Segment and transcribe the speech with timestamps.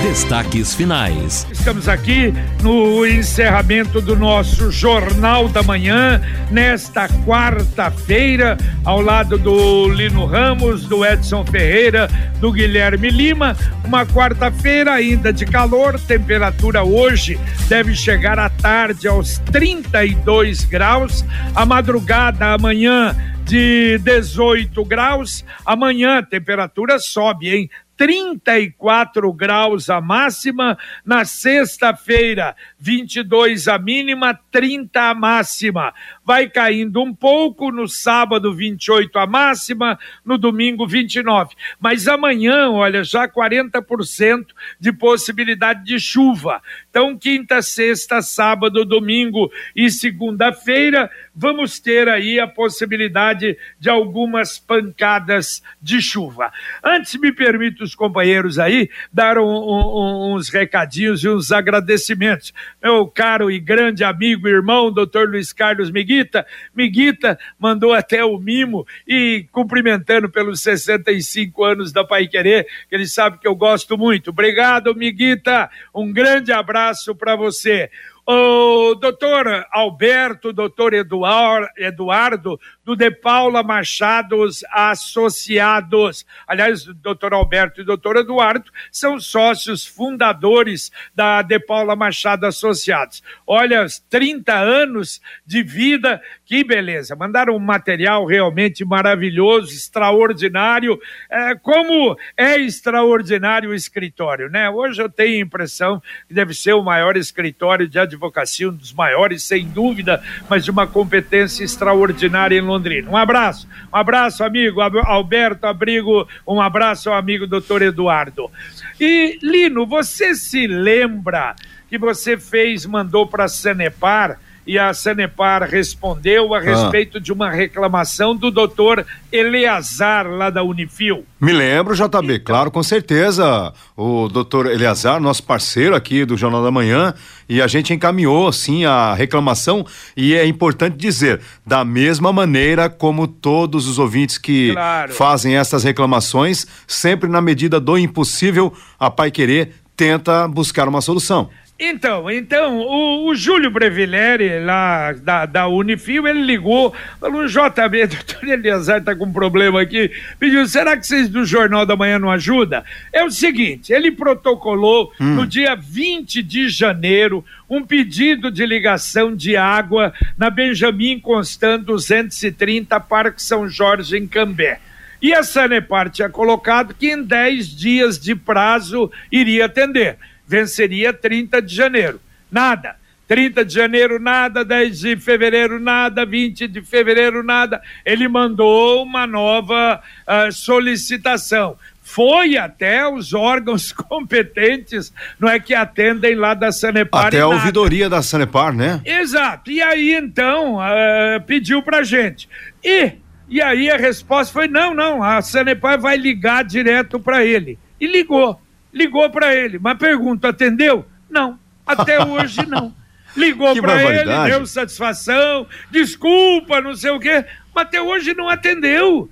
[0.00, 1.46] Destaques finais.
[1.52, 2.32] Estamos aqui
[2.62, 6.20] no encerramento do nosso Jornal da Manhã,
[6.50, 12.08] nesta quarta-feira, ao lado do Lino Ramos, do Edson Ferreira,
[12.40, 13.56] do Guilherme Lima.
[13.84, 17.38] Uma quarta-feira ainda de calor, temperatura hoje
[17.68, 21.24] deve chegar à tarde aos 32 graus,
[21.54, 23.14] a madrugada amanhã
[23.44, 25.44] de 18 graus.
[25.64, 27.70] Amanhã a temperatura sobe, hein?
[27.96, 30.78] 34 graus a máxima.
[31.04, 35.94] Na sexta-feira, 22 a mínima, 30 a máxima.
[36.24, 41.54] Vai caindo um pouco no sábado, 28 a máxima, no domingo, 29.
[41.80, 44.46] Mas amanhã, olha, já 40%
[44.78, 46.62] de possibilidade de chuva.
[46.88, 55.62] Então, quinta, sexta, sábado, domingo e segunda-feira, vamos ter aí a possibilidade de algumas pancadas
[55.80, 56.52] de chuva.
[56.84, 62.52] Antes, me permita os companheiros aí dar um, um, uns recadinhos e uns agradecimentos.
[62.82, 66.46] Meu caro e grande amigo, irmão, doutor Luiz Carlos Miguita.
[66.74, 73.06] Miguita mandou até o mimo e cumprimentando pelos 65 anos da Pai Querer, que ele
[73.06, 74.30] sabe que eu gosto muito.
[74.30, 75.70] Obrigado, Miguita.
[75.94, 77.90] Um grande abraço para você.
[78.24, 86.26] O doutor Alberto, doutor Eduardo do De Paula Machados Associados.
[86.46, 92.46] Aliás, o doutor Alberto e o doutor Eduardo são sócios fundadores da De Paula Machado
[92.46, 93.22] Associados.
[93.46, 97.14] Olha, 30 anos de vida, que beleza.
[97.14, 101.00] Mandaram um material realmente maravilhoso, extraordinário.
[101.30, 104.68] É, como é extraordinário o escritório, né?
[104.68, 108.92] Hoje eu tenho a impressão que deve ser o maior escritório de advocacia, um dos
[108.92, 113.10] maiores, sem dúvida, mas de uma competência extraordinária em Londrina.
[113.10, 118.50] Um abraço, um abraço, amigo Alberto Abrigo, um abraço ao amigo doutor Eduardo.
[119.00, 121.54] E, Lino, você se lembra
[121.88, 126.60] que você fez, mandou para a Sanepar e a Sanepar respondeu a ah.
[126.60, 131.24] respeito de uma reclamação do doutor Eleazar, lá da Unifil.
[131.40, 132.40] Me lembro, JB, então...
[132.44, 133.72] claro, com certeza.
[133.96, 137.14] O doutor Eleazar, nosso parceiro aqui do Jornal da Manhã,
[137.48, 139.84] e a gente encaminhou, sim, a reclamação,
[140.16, 145.12] e é importante dizer, da mesma maneira como todos os ouvintes que claro.
[145.12, 151.50] fazem essas reclamações, sempre na medida do impossível, a Pai Querer tenta buscar uma solução.
[151.84, 158.48] Então, então, o, o Júlio Brevileri, lá da, da Unifil, ele ligou, falou, JB, doutor
[158.48, 162.30] Eliazar tá com um problema aqui, pediu, será que vocês do Jornal da Manhã não
[162.30, 162.84] ajudam?
[163.12, 165.34] É o seguinte, ele protocolou hum.
[165.34, 173.00] no dia 20 de janeiro um pedido de ligação de água na Benjamin Constant 230,
[173.00, 174.78] Parque São Jorge, em Cambé.
[175.20, 180.16] E a Sanepar tinha colocado que em 10 dias de prazo iria atender
[180.52, 182.20] venceria 30 de janeiro.
[182.50, 182.96] Nada.
[183.26, 184.62] 30 de janeiro, nada.
[184.62, 186.26] 10 de fevereiro, nada.
[186.26, 187.80] 20 de fevereiro, nada.
[188.04, 191.78] Ele mandou uma nova uh, solicitação.
[192.02, 197.28] Foi até os órgãos competentes, não é que atendem lá da Sanepar.
[197.28, 199.00] Até a ouvidoria da Sanepar, né?
[199.06, 199.70] Exato.
[199.70, 202.46] E aí, então, uh, pediu pra gente.
[202.84, 203.12] E,
[203.48, 207.78] e aí a resposta foi: não, não, a Sanepar vai ligar direto para ele.
[207.98, 208.60] E ligou
[208.92, 209.78] ligou para ele.
[209.78, 211.06] Mas pergunta, atendeu?
[211.30, 212.94] Não, até hoje não.
[213.36, 217.44] Ligou para ele, deu satisfação, desculpa, não sei o quê,
[217.74, 219.30] mas até hoje não atendeu.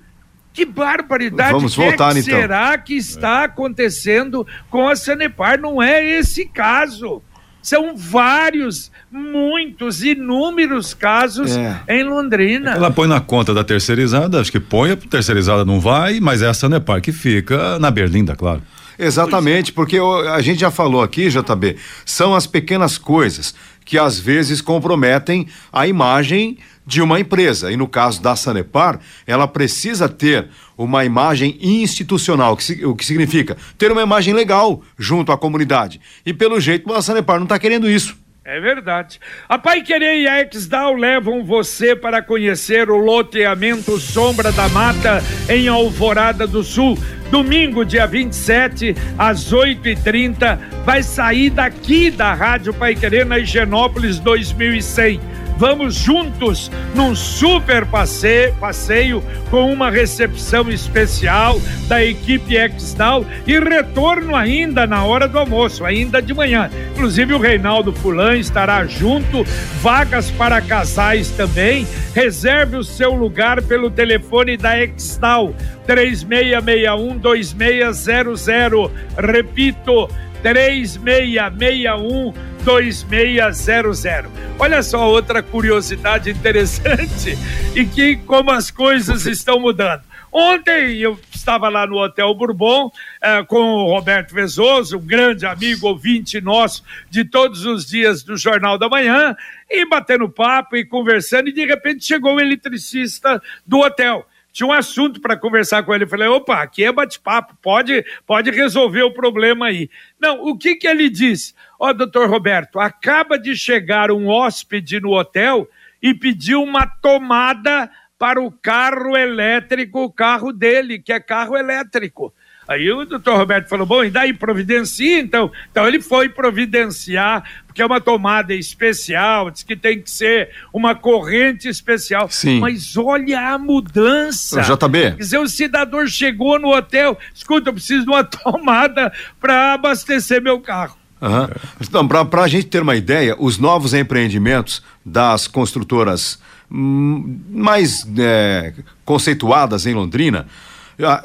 [0.53, 2.39] Que barbaridade Vamos que, voltar, é que então.
[2.39, 5.59] será que está acontecendo com a Sanepar?
[5.59, 7.21] Não é esse caso.
[7.61, 11.79] São vários, muitos, inúmeros casos é.
[11.87, 12.71] em Londrina.
[12.71, 16.47] Ela põe na conta da terceirizada, acho que põe, a terceirizada não vai, mas é
[16.47, 18.63] a Sanepar que fica na Berlinda, claro.
[19.01, 21.75] Exatamente, porque a gente já falou aqui, JB,
[22.05, 27.71] são as pequenas coisas que às vezes comprometem a imagem de uma empresa.
[27.71, 33.57] E no caso da Sanepar, ela precisa ter uma imagem institucional, que, o que significa
[33.77, 35.99] ter uma imagem legal junto à comunidade.
[36.23, 38.20] E pelo jeito a Sanepar não está querendo isso.
[38.43, 39.19] É verdade.
[39.47, 45.21] A Pai Querer e a Exdal levam você para conhecer o loteamento Sombra da Mata
[45.47, 46.97] em Alvorada do Sul.
[47.29, 55.21] Domingo, dia 27, às 8h30, vai sair daqui da Rádio Pai Querer na Higienópolis 2100
[55.61, 64.35] Vamos juntos num super passeio, passeio com uma recepção especial da equipe Exdal e retorno
[64.35, 66.67] ainda na hora do almoço, ainda de manhã.
[66.93, 69.43] Inclusive o Reinaldo Fulan estará junto,
[69.83, 71.85] vagas para casais também.
[72.15, 75.53] Reserve o seu lugar pelo telefone da Exdal
[75.85, 78.89] 3661 2600.
[79.15, 80.09] Repito,
[80.41, 84.31] 3661 2600.
[84.59, 87.37] Olha só outra curiosidade interessante
[87.75, 90.03] e que como as coisas estão mudando.
[90.31, 92.89] Ontem eu estava lá no Hotel Bourbon
[93.21, 98.37] eh, com o Roberto Vezoso, um grande amigo, ouvinte nosso de todos os dias do
[98.37, 99.35] Jornal da Manhã,
[99.69, 104.73] e batendo papo e conversando, e de repente chegou o eletricista do hotel tinha um
[104.73, 106.03] assunto para conversar com ele.
[106.03, 109.89] Eu falei, opa, aqui é bate-papo, pode, pode resolver o problema aí.
[110.19, 111.53] Não, o que que ele disse?
[111.83, 115.67] Ó, oh, doutor Roberto, acaba de chegar um hóspede no hotel
[115.99, 117.89] e pediu uma tomada
[118.19, 122.31] para o carro elétrico, o carro dele, que é carro elétrico.
[122.67, 125.51] Aí o doutor Roberto falou: bom, e daí providencia então?
[125.71, 130.93] Então ele foi providenciar, porque é uma tomada especial, diz que tem que ser uma
[130.93, 132.29] corrente especial.
[132.29, 132.59] Sim.
[132.59, 134.61] Mas olha a mudança.
[134.61, 135.01] JB.
[135.01, 140.39] Quer dizer, o cidadão chegou no hotel, escuta, eu preciso de uma tomada para abastecer
[140.39, 141.00] meu carro.
[141.21, 141.47] Uhum.
[141.79, 146.39] Então, para a gente ter uma ideia, os novos empreendimentos das construtoras
[146.71, 148.73] hum, mais é,
[149.05, 150.47] conceituadas em Londrina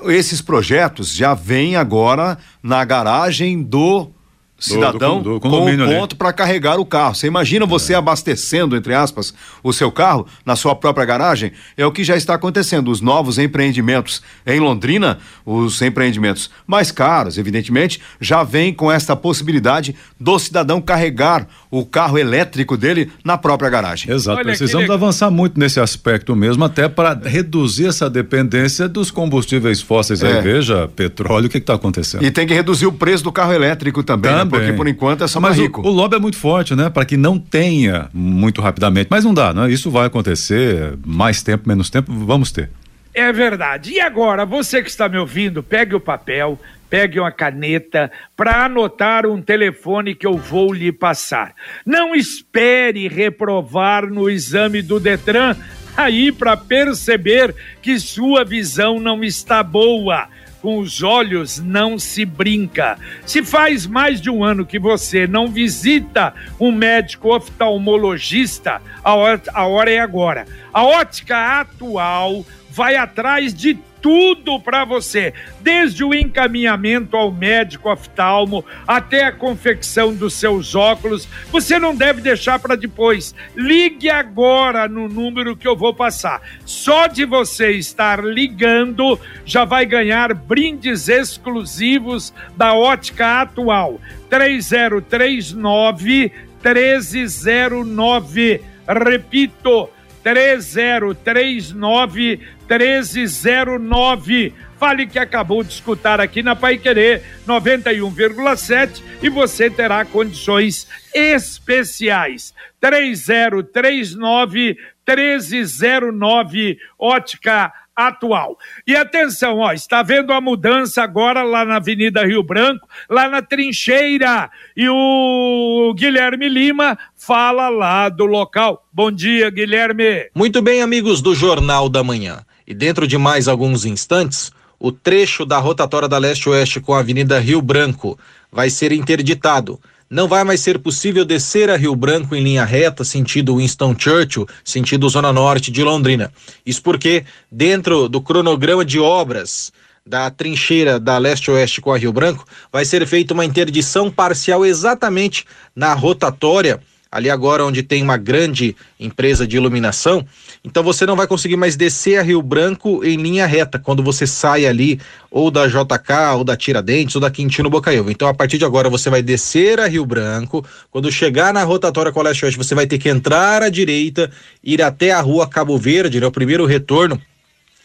[0.09, 4.11] esses projetos já vêm agora na garagem do
[4.59, 7.15] cidadão do, do, do com um ponto para carregar o carro.
[7.15, 7.97] Você imagina você é.
[7.97, 11.53] abastecendo, entre aspas, o seu carro na sua própria garagem?
[11.77, 12.91] É o que já está acontecendo.
[12.91, 19.95] Os novos empreendimentos em Londrina, os empreendimentos mais caros, evidentemente, já vêm com esta possibilidade
[20.19, 24.13] do cidadão carregar o carro elétrico dele na própria garagem.
[24.13, 24.39] Exato.
[24.39, 30.23] Olha, Precisamos avançar muito nesse aspecto mesmo, até para reduzir essa dependência dos combustíveis fósseis.
[30.23, 30.39] É.
[30.39, 32.25] Aí veja, petróleo, o que está acontecendo?
[32.25, 34.45] E tem que reduzir o preço do carro elétrico também, também.
[34.45, 34.46] Né?
[34.49, 35.81] Porque por enquanto é só mais rico.
[35.81, 36.91] O, o lobby é muito forte, né?
[36.91, 39.09] Para que não tenha muito rapidamente.
[39.11, 39.71] Mas não dá, né?
[39.71, 42.71] Isso vai acontecer, mais tempo, menos tempo, vamos ter.
[43.15, 43.93] É verdade.
[43.93, 46.61] E agora, você que está me ouvindo, pegue o papel,
[46.91, 51.55] pegue uma caneta para anotar um telefone que eu vou lhe passar.
[51.85, 55.57] Não espere reprovar no exame do Detran
[55.97, 60.29] aí para perceber que sua visão não está boa
[60.61, 62.99] com os olhos não se brinca.
[63.25, 69.43] Se faz mais de um ano que você não visita um médico oftalmologista, a hora,
[69.53, 70.47] a hora é agora.
[70.73, 78.65] A ótica atual vai atrás de tudo para você, desde o encaminhamento ao médico oftalmo
[78.87, 81.27] até a confecção dos seus óculos.
[81.51, 83.35] Você não deve deixar para depois.
[83.57, 86.41] Ligue agora no número que eu vou passar.
[86.65, 94.01] Só de você estar ligando já vai ganhar brindes exclusivos da ótica atual.
[94.31, 96.31] 3039
[96.63, 98.63] 1309.
[98.87, 99.91] Repito,
[100.27, 104.53] 3039 1309.
[104.77, 112.53] Fale que acabou de escutar aqui na Pai Querer 91,7 e você terá condições especiais.
[112.81, 114.77] 3039
[115.07, 118.59] 1309 Ótica atual.
[118.87, 123.41] E atenção, ó, está vendo a mudança agora lá na Avenida Rio Branco, lá na
[123.41, 124.51] trincheira.
[124.77, 128.87] E o Guilherme Lima fala lá do local.
[128.93, 130.29] Bom dia, Guilherme.
[130.35, 132.45] Muito bem, amigos do Jornal da Manhã.
[132.67, 137.39] E dentro de mais alguns instantes, o trecho da rotatória da Leste-Oeste com a Avenida
[137.39, 138.19] Rio Branco
[138.53, 139.81] vai ser interditado.
[140.09, 144.47] Não vai mais ser possível descer a Rio Branco em linha reta, sentido Winston Churchill,
[144.65, 146.33] sentido Zona Norte de Londrina.
[146.65, 149.73] Isso porque, dentro do cronograma de obras
[150.07, 155.45] da trincheira da leste-oeste com a Rio Branco, vai ser feita uma interdição parcial exatamente
[155.75, 156.81] na rotatória
[157.17, 160.25] ali agora onde tem uma grande empresa de iluminação,
[160.65, 164.27] então você não vai conseguir mais descer a Rio Branco em linha reta quando você
[164.27, 168.11] sai ali ou da JK, ou da Tiradentes, ou da Quintino Bocaiúva.
[168.11, 172.13] Então a partir de agora você vai descer a Rio Branco, quando chegar na rotatória
[172.15, 174.31] Leste Oeste, você vai ter que entrar à direita,
[174.63, 177.21] ir até a rua Cabo Verde, né, o primeiro retorno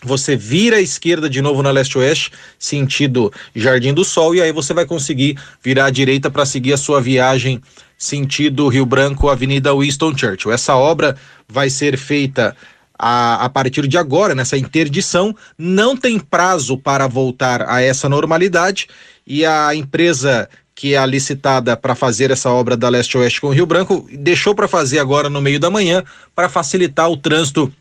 [0.04, 4.74] você vira à esquerda de novo na leste-oeste, sentido Jardim do Sol, e aí você
[4.74, 7.62] vai conseguir virar à direita para seguir a sua viagem
[7.98, 10.52] sentido Rio Branco, Avenida Winston Churchill.
[10.52, 11.16] Essa obra
[11.48, 12.56] vai ser feita
[12.98, 18.88] a, a, partir de agora, nessa interdição, não tem prazo para voltar a essa normalidade
[19.26, 24.08] e a empresa que é licitada para fazer essa obra da Leste-Oeste com Rio Branco,
[24.12, 26.04] deixou para fazer agora no meio da manhã
[26.36, 27.72] para facilitar o trânsito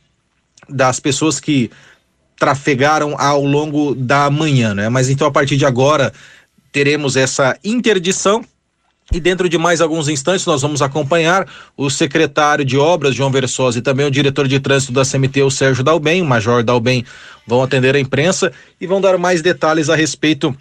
[0.68, 1.70] das pessoas que
[2.40, 4.88] trafegaram ao longo da manhã, né?
[4.88, 6.10] Mas então a partir de agora
[6.72, 8.42] teremos essa interdição
[9.12, 13.78] e dentro de mais alguns instantes nós vamos acompanhar o secretário de obras, João Versosa,
[13.78, 17.04] e também o diretor de trânsito da CMT, o Sérgio Dalben, o Major Dalben,
[17.46, 20.56] vão atender a imprensa e vão dar mais detalhes a respeito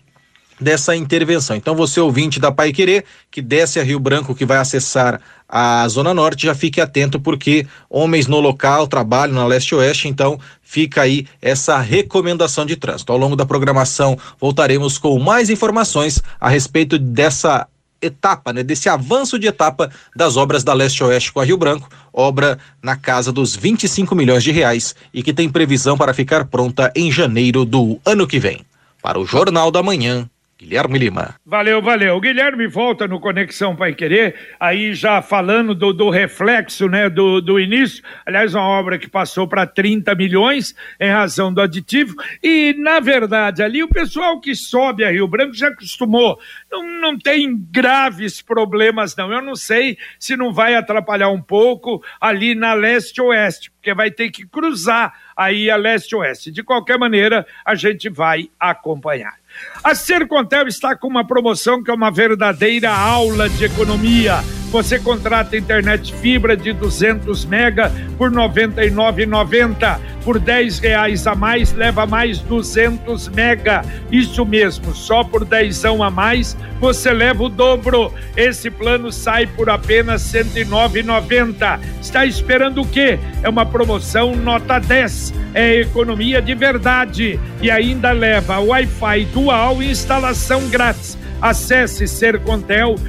[0.60, 1.56] dessa intervenção.
[1.56, 5.88] Então, você ouvinte da Pai Querer, que desce a Rio Branco, que vai acessar a
[5.88, 11.26] Zona Norte, já fique atento, porque homens no local trabalham na Leste-Oeste, então fica aí
[11.42, 13.12] essa recomendação de trânsito.
[13.12, 17.68] Ao longo da programação, voltaremos com mais informações a respeito dessa
[18.02, 22.58] etapa, né, desse avanço de etapa das obras da Leste-Oeste com a Rio Branco, obra
[22.82, 27.12] na casa dos 25 milhões de reais e que tem previsão para ficar pronta em
[27.12, 28.62] janeiro do ano que vem.
[29.02, 31.36] Para o Jornal da Manhã, Guilherme Lima.
[31.46, 32.18] Valeu, valeu.
[32.18, 37.40] O Guilherme volta no Conexão Pai Querer, aí já falando do, do reflexo, né, do,
[37.40, 38.04] do início.
[38.26, 42.14] Aliás, uma obra que passou para 30 milhões em razão do aditivo.
[42.44, 46.38] E, na verdade, ali o pessoal que sobe a Rio Branco já acostumou.
[46.70, 49.32] Não, não tem graves problemas, não.
[49.32, 54.30] Eu não sei se não vai atrapalhar um pouco ali na leste-oeste, porque vai ter
[54.30, 56.52] que cruzar aí a leste-oeste.
[56.52, 59.39] De qualquer maneira, a gente vai acompanhar.
[59.84, 64.44] A Sercontel está com uma promoção que é uma verdadeira aula de economia.
[64.72, 70.00] Você contrata internet fibra de 200 mega por R$ 99,90.
[70.24, 73.84] Por 10 reais a mais, leva mais 200 mega.
[74.12, 78.14] Isso mesmo, só por 10 a mais, você leva o dobro.
[78.38, 81.80] Esse plano sai por apenas R$ 109,90.
[82.00, 83.18] Está esperando o quê?
[83.42, 85.34] É uma promoção nota 10.
[85.56, 87.40] É economia de verdade.
[87.60, 93.04] E ainda leva Wi-Fi dual e instalação grátis Acesse sercontel.com.br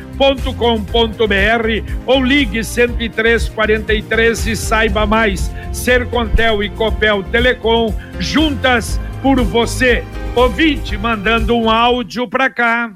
[2.06, 5.50] ou ligue 10343 e saiba mais.
[5.72, 10.04] Sercontel e Copel Telecom juntas por você.
[10.34, 12.92] Ouvinte mandando um áudio para cá.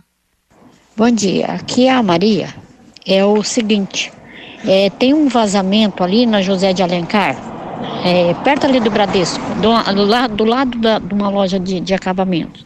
[0.96, 2.54] Bom dia, aqui é a Maria.
[3.06, 4.12] É o seguinte,
[4.66, 7.36] é, tem um vazamento ali na José de Alencar,
[8.04, 11.80] é, perto ali do Bradesco, do, do, lado, do lado da, de uma loja de,
[11.80, 12.64] de acabamentos.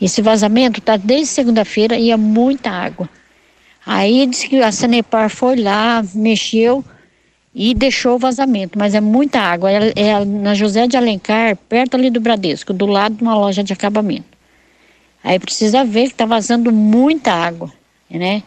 [0.00, 3.08] Esse vazamento está desde segunda-feira e é muita água.
[3.86, 6.84] Aí disse que a Sanepar foi lá, mexeu
[7.54, 9.70] e deixou o vazamento, mas é muita água.
[9.70, 13.62] É, é na José de Alencar, perto ali do Bradesco, do lado de uma loja
[13.62, 14.34] de acabamento.
[15.22, 17.72] Aí precisa ver que está vazando muita água,
[18.10, 18.42] né?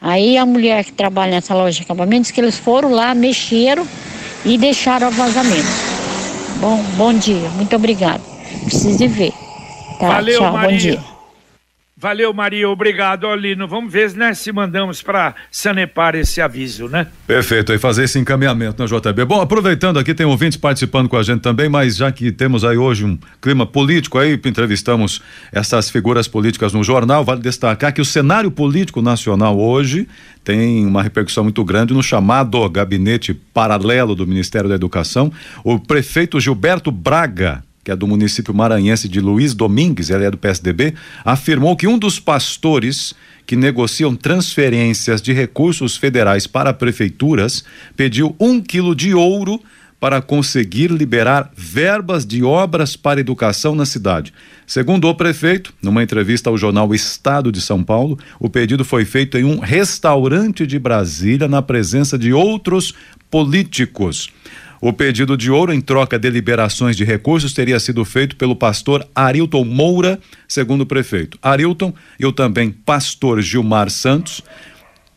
[0.00, 3.86] Aí a mulher que trabalha nessa loja de acabamento disse que eles foram lá, mexeram
[4.44, 5.66] e deixaram o vazamento.
[6.60, 8.22] Bom, bom dia, muito obrigado.
[8.64, 9.45] Precise ver.
[9.98, 11.16] Tá, Valeu, tchau, Maria.
[11.98, 12.68] Valeu, Maria.
[12.68, 13.66] Obrigado, Olino.
[13.66, 17.06] Vamos ver né, se mandamos para Sanepar esse aviso, né?
[17.26, 17.72] Perfeito.
[17.72, 19.24] E fazer esse encaminhamento na JB.
[19.24, 22.76] Bom, aproveitando aqui, tem ouvintes participando com a gente também, mas já que temos aí
[22.76, 28.04] hoje um clima político aí, entrevistamos essas figuras políticas no jornal, vale destacar que o
[28.04, 30.06] cenário político nacional hoje
[30.44, 35.32] tem uma repercussão muito grande no chamado gabinete paralelo do Ministério da Educação.
[35.64, 40.36] O prefeito Gilberto Braga que é do município maranhense de Luiz Domingues, ele é do
[40.36, 40.92] PSDB,
[41.24, 43.14] afirmou que um dos pastores
[43.46, 47.62] que negociam transferências de recursos federais para prefeituras
[47.96, 49.62] pediu um quilo de ouro
[50.00, 54.34] para conseguir liberar verbas de obras para educação na cidade.
[54.66, 59.38] Segundo o prefeito, numa entrevista ao jornal Estado de São Paulo, o pedido foi feito
[59.38, 62.92] em um restaurante de Brasília na presença de outros
[63.30, 64.28] políticos.
[64.80, 69.06] O pedido de ouro em troca de liberações de recursos teria sido feito pelo pastor
[69.14, 71.38] Arilton Moura, segundo o prefeito.
[71.42, 74.42] Arilton e o também pastor Gilmar Santos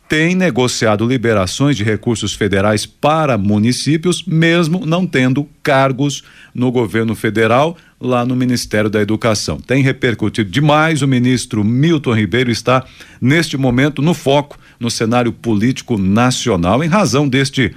[0.09, 6.23] têm negociado liberações de recursos federais para municípios, mesmo não tendo cargos
[6.53, 9.59] no governo federal, lá no Ministério da Educação.
[9.59, 11.03] Tem repercutido demais.
[11.03, 12.83] O ministro Milton Ribeiro está,
[13.21, 17.75] neste momento, no foco no cenário político nacional, em razão deste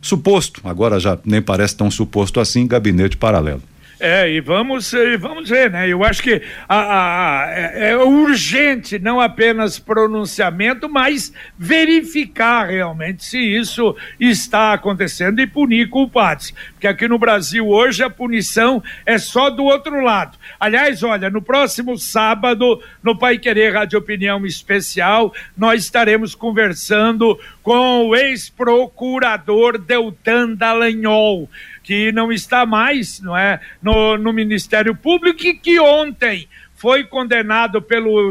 [0.00, 3.62] suposto, agora já nem parece tão suposto assim, gabinete paralelo.
[4.02, 5.86] É, e vamos, e vamos ver, né?
[5.86, 13.22] Eu acho que a, a, a, é, é urgente não apenas pronunciamento, mas verificar realmente
[13.22, 16.54] se isso está acontecendo e punir culpados.
[16.72, 20.38] Porque aqui no Brasil hoje a punição é só do outro lado.
[20.58, 28.08] Aliás, olha, no próximo sábado, no Pai Querer Rádio Opinião Especial, nós estaremos conversando com
[28.08, 31.50] o ex-procurador Deltan Dallagnol
[31.82, 37.82] que não está mais não é, no, no Ministério Público e que ontem foi condenado
[37.82, 38.30] pelo,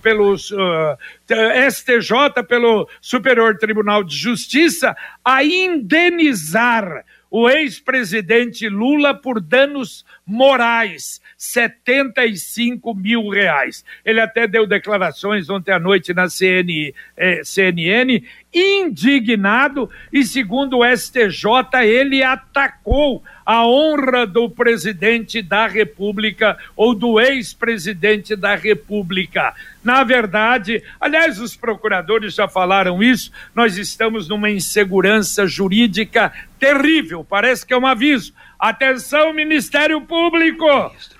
[0.00, 10.04] pelo uh, STJ, pelo Superior Tribunal de Justiça, a indenizar o ex-presidente Lula por danos
[10.24, 13.84] morais, 75 mil reais.
[14.04, 20.96] Ele até deu declarações ontem à noite na CN, eh, CNN, indignado, e segundo o
[20.96, 21.44] STJ,
[21.84, 29.54] ele atacou a honra do presidente da República ou do ex-presidente da República.
[29.82, 37.64] Na verdade, aliás, os procuradores já falaram isso, nós estamos numa insegurança jurídica terrível, parece
[37.64, 38.34] que é um aviso.
[38.58, 40.66] Atenção, Ministério Público!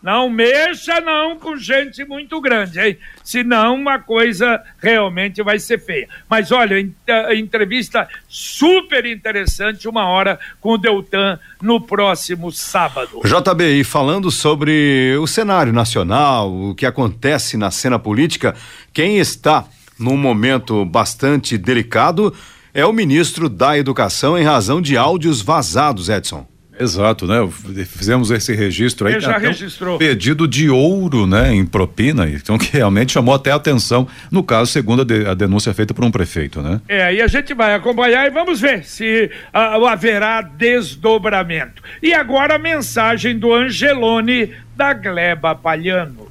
[0.03, 2.99] Não mexa não com gente muito grande, hein?
[3.29, 6.09] Senão uma coisa realmente vai ser feia.
[6.31, 6.81] Mas olha,
[7.37, 13.21] entrevista super interessante, uma hora com o Deltan no próximo sábado.
[13.23, 18.57] JB, e falando sobre o cenário nacional, o que acontece na cena política,
[18.95, 19.67] quem está
[19.99, 22.35] num momento bastante delicado
[22.73, 26.47] é o ministro da Educação em razão de áudios vazados, Edson.
[26.79, 27.37] Exato, né?
[27.87, 29.15] Fizemos esse registro aí.
[29.15, 29.97] Ele já registrou.
[29.97, 34.43] Um pedido de ouro, né, em propina, então que realmente chamou até a atenção, no
[34.43, 36.81] caso, segundo a, de, a denúncia feita por um prefeito, né?
[36.89, 41.83] É, e a gente vai acompanhar e vamos ver se uh, haverá desdobramento.
[42.03, 46.28] E agora a mensagem do Angelone da Gleba Palhano.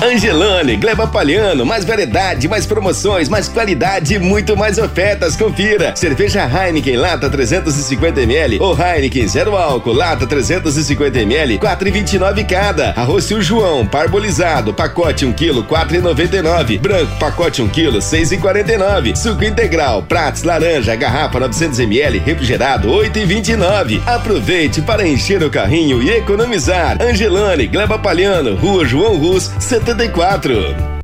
[0.00, 5.34] Angelone, Gleba Palhano, mais variedade, mais promoções, mais qualidade e muito mais ofertas.
[5.34, 5.94] Confira.
[5.96, 12.90] Cerveja Heineken lata 350ml ou Heineken zero álcool lata 350ml, 4,29 cada.
[12.90, 16.78] Arroz o João, parbolizado, pacote 1 kg, 4,99.
[16.78, 19.16] Branco, pacote 1 kg, 6,49.
[19.16, 24.00] Suco integral, pratos, laranja, garrafa 900ml, refrigerado, 8,29.
[24.06, 27.02] Aproveite para encher o carrinho e economizar.
[27.02, 29.50] Angelone, Gleba Palhano, Rua João Rus,
[29.88, 30.52] 74.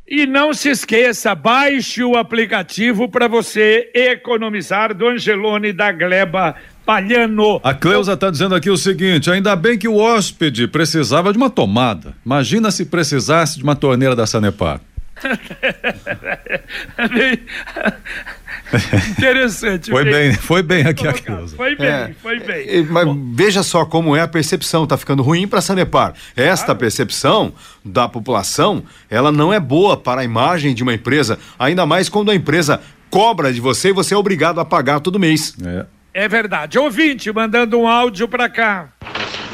[0.07, 7.62] E não se esqueça, baixe o aplicativo para você economizar do Angelone da Gleba Palhano.
[7.64, 11.49] A Cleusa está dizendo aqui o seguinte: ainda bem que o hóspede precisava de uma
[11.49, 12.12] tomada.
[12.26, 14.83] Imagina se precisasse de uma torneira da Sanepar.
[19.11, 19.90] Interessante.
[19.90, 21.56] foi bem, foi bem aqui a Cleusa.
[21.56, 22.68] Foi bem, é, foi bem.
[22.68, 23.33] É, mas Bom.
[23.33, 26.14] veja só como é a percepção, está ficando ruim para a Sanepar.
[26.37, 26.80] Esta claro.
[26.80, 27.52] percepção
[27.85, 32.31] da população, ela não é boa para a imagem de uma empresa, ainda mais quando
[32.31, 35.55] a empresa cobra de você e você é obrigado a pagar todo mês.
[35.64, 35.87] É.
[36.14, 36.79] É verdade.
[36.79, 38.88] Ouvinte, mandando um áudio para cá.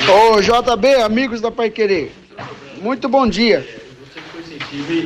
[0.07, 2.13] Ô, JB, amigos da Pai Querer.
[2.83, 3.80] Muito bom dia.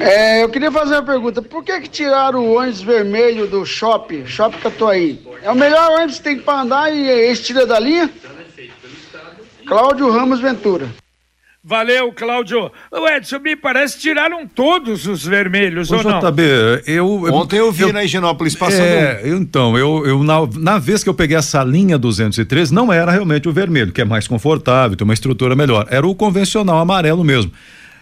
[0.00, 1.40] É, eu queria fazer uma pergunta.
[1.40, 5.20] Por que que tiraram o ônibus vermelho do shopping, shopping Tatuaí?
[5.42, 8.10] É o melhor ônibus que tem para andar e esse tira da linha?
[9.66, 10.88] Cláudio Ramos Ventura.
[11.66, 12.70] Valeu, Cláudio.
[12.92, 16.20] O Edson, me parece que tiraram todos os vermelhos, Ô, ou não?
[16.20, 16.42] JB,
[16.86, 17.06] eu...
[17.32, 19.36] Ontem eu vi eu, na Higienópolis passando é, um.
[19.38, 23.48] Então, eu, eu na, na, vez que eu peguei essa linha 203, não era realmente
[23.48, 25.86] o vermelho, que é mais confortável, tem uma estrutura melhor.
[25.88, 27.50] Era o convencional amarelo mesmo.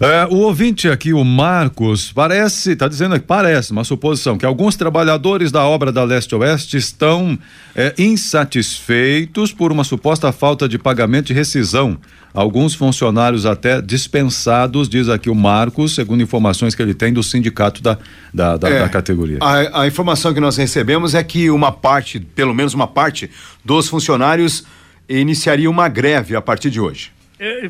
[0.00, 4.76] É, o ouvinte aqui, o Marcos, parece, está dizendo que parece, uma suposição, que alguns
[4.76, 7.36] trabalhadores da obra da Leste Oeste estão
[7.74, 11.98] é, insatisfeitos por uma suposta falta de pagamento e rescisão.
[12.32, 17.82] Alguns funcionários até dispensados, diz aqui o Marcos, segundo informações que ele tem do sindicato
[17.82, 17.98] da,
[18.32, 19.38] da, da, é, da categoria.
[19.40, 23.28] A, a informação que nós recebemos é que uma parte, pelo menos uma parte,
[23.64, 24.62] dos funcionários
[25.08, 27.17] iniciaria uma greve a partir de hoje.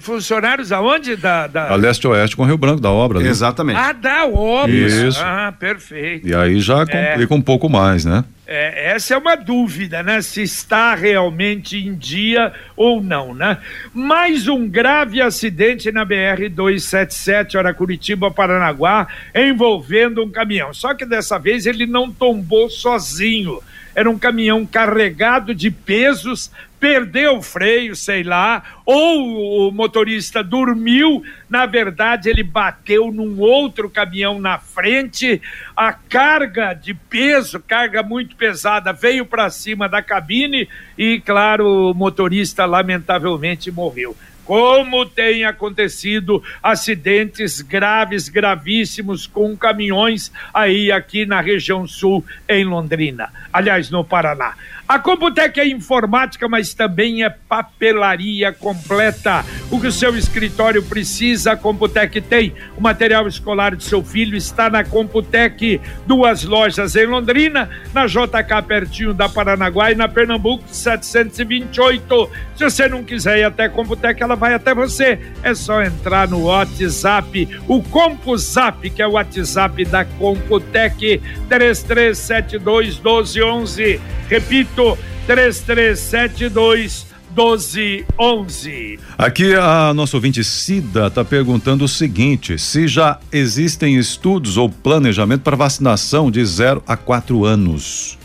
[0.00, 1.14] Funcionários aonde?
[1.16, 1.70] Da, da...
[1.70, 3.20] A leste-oeste com Rio Branco, da obra.
[3.20, 3.28] Né?
[3.28, 3.78] Exatamente.
[3.78, 4.70] Ah, da obra.
[4.70, 5.20] Isso.
[5.22, 6.26] Ah, perfeito.
[6.26, 6.86] E aí já é.
[6.86, 7.36] complica é.
[7.36, 8.24] um pouco mais, né?
[8.50, 10.22] É, essa é uma dúvida, né?
[10.22, 13.58] Se está realmente em dia ou não, né?
[13.92, 20.72] Mais um grave acidente na BR-277, hora Curitiba, Paranaguá, envolvendo um caminhão.
[20.72, 23.60] Só que dessa vez ele não tombou sozinho.
[23.94, 31.22] Era um caminhão carregado de pesos perdeu o freio, sei lá, ou o motorista dormiu,
[31.48, 35.42] na verdade ele bateu num outro caminhão na frente,
[35.76, 41.94] a carga de peso, carga muito pesada, veio para cima da cabine e, claro, o
[41.94, 44.16] motorista lamentavelmente morreu
[44.48, 53.30] como tem acontecido acidentes graves, gravíssimos com caminhões aí aqui na região sul em Londrina,
[53.52, 54.54] aliás, no Paraná.
[54.88, 59.44] A Computec é informática, mas também é papelaria completa.
[59.70, 62.54] O que o seu escritório precisa, a Computec tem.
[62.74, 65.78] O material escolar de seu filho está na Computec.
[66.06, 72.30] Duas lojas em Londrina, na JK pertinho da Paranaguá e na Pernambuco 728.
[72.56, 75.18] Se você não quiser ir até a Computec, ela vai até você.
[75.42, 84.00] É só entrar no WhatsApp, o CompuZap, que é o WhatsApp da Computec, 3372 1211.
[84.28, 84.96] Repito,
[85.26, 88.98] 3372 1211.
[89.16, 95.42] Aqui a nossa ouvinte Cida está perguntando o seguinte: se já existem estudos ou planejamento
[95.42, 98.17] para vacinação de 0 a 4 anos.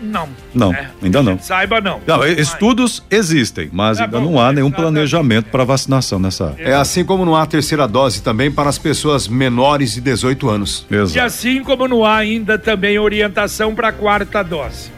[0.00, 0.28] Não.
[0.54, 1.38] Não, é, ainda não.
[1.38, 2.00] Saiba não.
[2.06, 6.62] não estudos existem, mas é ainda bom, não há nenhum planejamento para vacinação nessa área.
[6.62, 10.86] É assim como não há terceira dose também para as pessoas menores de 18 anos.
[10.90, 11.16] Exato.
[11.16, 14.90] E assim como não há ainda também orientação para a quarta dose.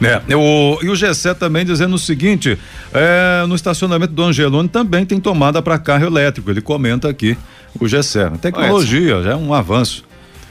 [0.00, 2.56] É, o, e o Gessé também dizendo o seguinte:
[2.94, 6.50] é, no estacionamento do Angelone também tem tomada para carro elétrico.
[6.50, 7.36] Ele comenta aqui
[7.80, 8.30] o Gessé.
[8.40, 10.07] Tecnologia, já é um avanço.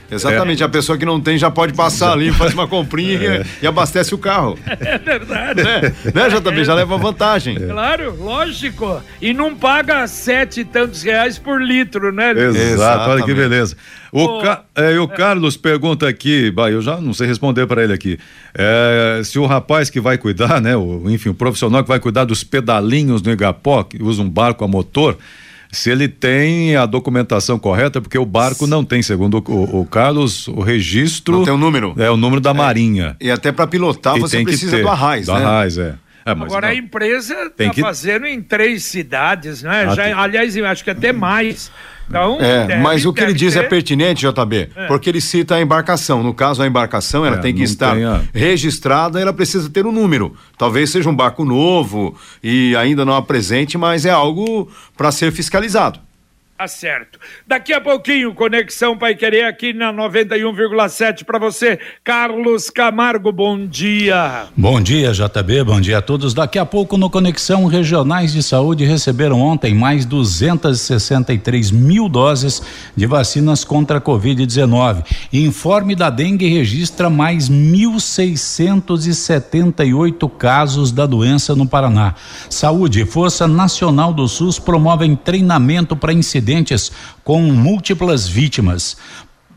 [0.09, 0.65] Exatamente, é.
[0.65, 3.45] a pessoa que não tem já pode passar ali, faz uma comprinha é.
[3.61, 4.57] e abastece o carro.
[4.79, 5.63] É verdade.
[5.63, 6.63] Né, né JB?
[6.63, 7.57] Já leva vantagem.
[7.57, 7.67] É.
[7.67, 9.01] Claro, lógico.
[9.21, 12.31] E não paga sete e tantos reais por litro, né?
[12.31, 13.75] Exato, olha que beleza.
[14.11, 14.63] O, Ca...
[14.75, 15.07] é, o é.
[15.07, 18.17] Carlos pergunta aqui, bah, eu já não sei responder para ele aqui.
[18.53, 20.75] É, se o rapaz que vai cuidar, né?
[20.75, 24.63] O, enfim, o profissional que vai cuidar dos pedalinhos no Igapó, que usa um barco
[24.63, 25.17] a motor
[25.71, 30.47] se ele tem a documentação correta, porque o barco não tem, segundo o, o Carlos,
[30.47, 31.37] o registro.
[31.37, 31.93] Não tem o número.
[31.97, 33.15] É o número da é, Marinha.
[33.19, 35.45] E até para pilotar e você precisa do arraiz, do né?
[35.45, 35.95] Arraiz, é.
[36.27, 36.73] É, Agora não.
[36.73, 37.79] a empresa está que...
[37.79, 39.85] fazendo em três cidades, né?
[39.87, 40.13] Ah, Já, tem...
[40.13, 41.71] Aliás, acho que até mais.
[42.09, 43.65] Então, é, deve, mas o que ele diz é ter...
[43.65, 44.87] é pertinente, JB, é.
[44.87, 46.21] porque ele cita a embarcação.
[46.21, 48.21] No caso, a embarcação ela é, tem que estar a...
[48.33, 50.35] registrada, ela precisa ter um número.
[50.57, 52.13] Talvez seja um barco novo
[52.43, 56.06] e ainda não apresente, mas é algo para ser fiscalizado.
[56.57, 57.19] Tá certo.
[57.45, 61.77] Daqui a pouquinho, Conexão Pai Querer aqui na 91,7 para você.
[62.03, 64.45] Carlos Camargo, bom dia.
[64.57, 66.33] Bom dia, JB, bom dia a todos.
[66.33, 72.59] Daqui a pouco no Conexão Regionais de Saúde receberam ontem mais 263 mil doses
[72.95, 75.05] de vacinas contra a Covid-19.
[75.31, 82.15] Informe da dengue registra mais 1.678 casos da doença no Paraná.
[82.49, 86.91] Saúde e Força Nacional do SUS promovem treinamento para incidentes acidentes
[87.23, 88.97] com múltiplas vítimas.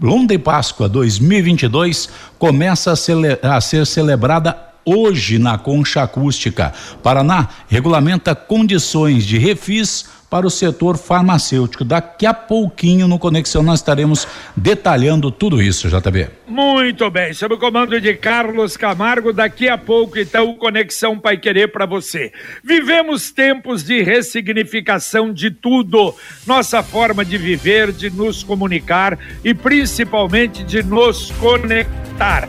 [0.01, 6.73] Londe Páscoa 2022 começa a, a ser celebrada hoje na Concha Acústica.
[7.03, 11.85] Paraná regulamenta condições de refis para o setor farmacêutico.
[11.85, 16.29] Daqui a pouquinho no Conexão nós estaremos detalhando tudo isso, JB.
[16.47, 21.73] Muito bem, sob o comando de Carlos Camargo, daqui a pouco então Conexão Pai Querer
[21.73, 22.33] para você.
[22.63, 26.15] Vivemos tempos de ressignificação de tudo,
[26.47, 32.49] nossa forma de viver, de nos comunicar e principalmente de nos conectar.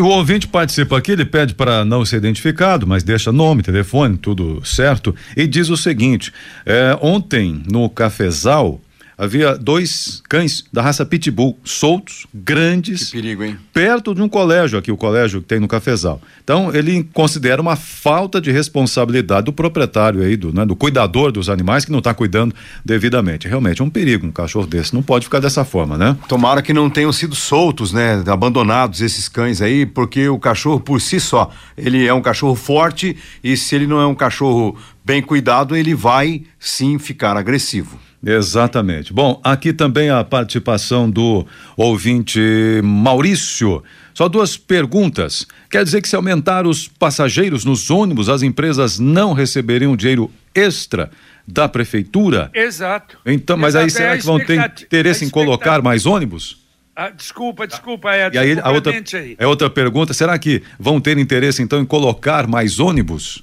[0.00, 4.64] O ouvinte participa aqui, ele pede para não ser identificado, mas deixa nome, telefone, tudo
[4.64, 6.32] certo, e diz o seguinte:
[6.64, 8.80] é, ontem no cafezal
[9.22, 13.06] havia dois cães da raça Pitbull soltos, grandes.
[13.06, 13.56] Que perigo, hein?
[13.72, 16.20] Perto de um colégio aqui, o colégio que tem no Cafezal.
[16.42, 21.48] Então, ele considera uma falta de responsabilidade do proprietário aí, do, né, do cuidador dos
[21.48, 22.52] animais que não está cuidando
[22.84, 23.46] devidamente.
[23.46, 24.92] Realmente é um perigo um cachorro desse.
[24.92, 26.16] Não pode ficar dessa forma, né?
[26.26, 28.24] Tomara que não tenham sido soltos, né?
[28.26, 33.16] Abandonados esses cães aí, porque o cachorro por si só, ele é um cachorro forte
[33.42, 37.98] e se ele não é um cachorro bem cuidado, ele vai sim ficar agressivo.
[38.24, 39.12] Exatamente.
[39.12, 41.44] Bom, aqui também a participação do
[41.76, 42.40] ouvinte
[42.82, 43.82] Maurício.
[44.14, 45.46] Só duas perguntas.
[45.70, 51.10] Quer dizer que se aumentar os passageiros nos ônibus, as empresas não receberiam dinheiro extra
[51.46, 52.50] da prefeitura?
[52.54, 53.18] Exato.
[53.26, 53.84] Então, mas Exato.
[53.84, 56.62] aí será é que vão ter interesse em colocar mais ônibus?
[56.94, 58.36] Ah, desculpa, desculpa, Edson.
[58.36, 59.34] E aí, a outra, aí.
[59.38, 63.42] é outra pergunta, será que vão ter interesse então em colocar mais ônibus?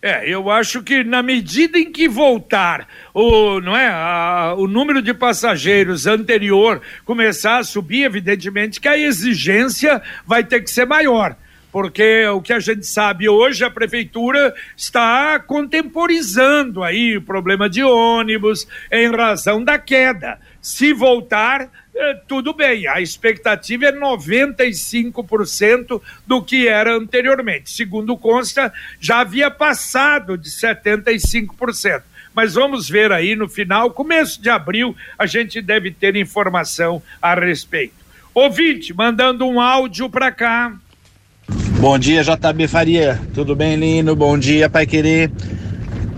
[0.00, 5.02] É, eu acho que na medida em que voltar o, não é, a, o número
[5.02, 11.36] de passageiros anterior começar a subir, evidentemente que a exigência vai ter que ser maior
[11.70, 17.82] porque o que a gente sabe hoje, a prefeitura está contemporizando aí o problema de
[17.82, 20.38] ônibus em razão da queda.
[20.60, 21.70] Se voltar,
[22.26, 27.70] tudo bem, a expectativa é 95% do que era anteriormente.
[27.70, 32.02] Segundo consta, já havia passado de 75%.
[32.34, 37.34] Mas vamos ver aí no final, começo de abril, a gente deve ter informação a
[37.34, 37.94] respeito.
[38.32, 40.72] Ouvinte, mandando um áudio para cá.
[41.80, 43.20] Bom dia, JB Faria.
[43.34, 44.14] Tudo bem, Lino?
[44.14, 45.30] Bom dia, Pai Querer.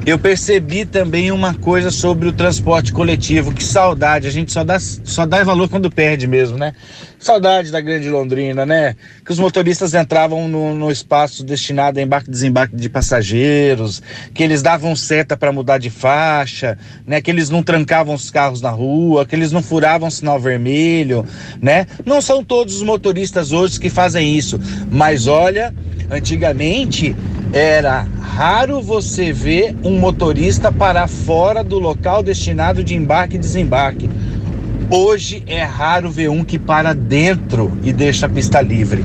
[0.06, 3.52] Eu percebi também uma coisa sobre o transporte coletivo.
[3.52, 6.72] Que saudade, a gente só dá, só dá valor quando perde mesmo, né?
[7.18, 8.96] Saudade da Grande Londrina, né?
[9.22, 14.42] Que os motoristas entravam no, no espaço destinado a embarque e desembarque de passageiros, que
[14.42, 17.20] eles davam seta para mudar de faixa, né?
[17.20, 21.26] Que eles não trancavam os carros na rua, que eles não furavam sinal vermelho,
[21.60, 21.86] né?
[22.06, 24.58] Não são todos os motoristas hoje que fazem isso,
[24.90, 25.74] mas olha,
[26.10, 27.14] antigamente
[27.52, 34.08] era raro você ver um motorista parar fora do local destinado de embarque e desembarque.
[34.88, 39.04] Hoje é raro ver um que para dentro e deixa a pista livre.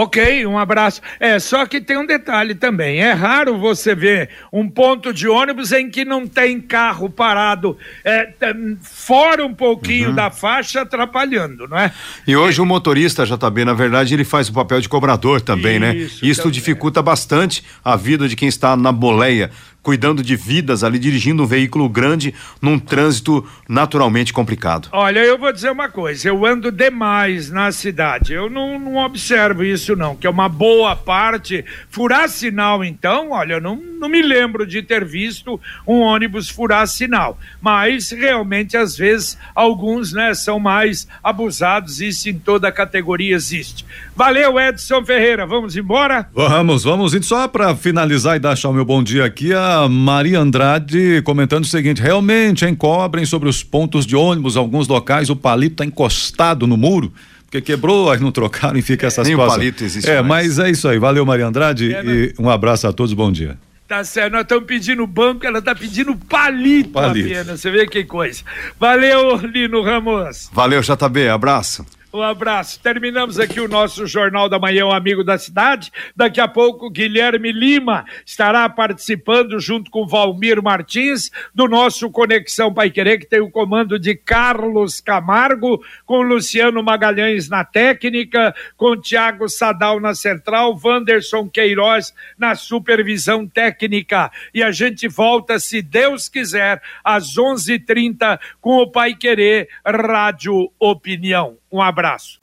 [0.00, 1.00] Ok, um abraço.
[1.18, 3.00] É, só que tem um detalhe também.
[3.00, 8.32] É raro você ver um ponto de ônibus em que não tem carro parado é,
[8.80, 10.14] fora um pouquinho uhum.
[10.14, 11.92] da faixa atrapalhando, não é?
[12.24, 12.62] E hoje é.
[12.62, 15.96] o motorista, JB, na verdade, ele faz o papel de cobrador também, né?
[15.96, 16.30] Isso, né?
[16.30, 16.52] Isso também.
[16.52, 19.50] dificulta bastante a vida de quem está na boleia
[19.88, 24.90] cuidando de vidas ali, dirigindo um veículo grande num trânsito naturalmente complicado.
[24.92, 29.64] Olha, eu vou dizer uma coisa, eu ando demais na cidade, eu não, não observo
[29.64, 34.20] isso não, que é uma boa parte, furar sinal então, olha, eu não, não me
[34.20, 40.60] lembro de ter visto um ônibus furar sinal, mas realmente às vezes alguns, né, são
[40.60, 43.86] mais abusados, isso em toda a categoria existe.
[44.18, 46.28] Valeu, Edson Ferreira, vamos embora?
[46.34, 50.40] Vamos, vamos, e só para finalizar e deixar o meu bom dia aqui, a Maria
[50.40, 55.74] Andrade comentando o seguinte: realmente encobrem sobre os pontos de ônibus, alguns locais, o palito
[55.74, 57.12] está encostado no muro.
[57.44, 59.56] Porque quebrou, aí não trocaram e fica é, essa situação.
[59.56, 60.48] Nem o palito existe É, mais.
[60.48, 60.98] mas é isso aí.
[60.98, 63.56] Valeu, Maria Andrade, é, e um abraço a todos, bom dia.
[63.86, 67.60] Tá certo, nós estamos pedindo banco, ela está pedindo palito, palito apenas.
[67.60, 68.42] Você vê que coisa.
[68.80, 70.50] Valeu, Lino Ramos.
[70.52, 71.86] Valeu, JB, abraço.
[72.10, 72.80] Um abraço.
[72.80, 75.92] Terminamos aqui o nosso Jornal da Manhã, o Amigo da Cidade.
[76.16, 82.90] Daqui a pouco, Guilherme Lima estará participando junto com Valmir Martins do nosso Conexão Pai
[82.90, 89.46] Querer, que tem o comando de Carlos Camargo, com Luciano Magalhães na técnica, com Tiago
[89.46, 94.32] Sadal na central, Wanderson Queiroz na supervisão técnica.
[94.54, 101.57] E a gente volta, se Deus quiser, às 11:30 com o Pai Querer Rádio Opinião.
[101.70, 102.38] Um abraço.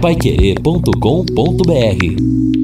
[0.00, 2.57] Paiquerê.com.br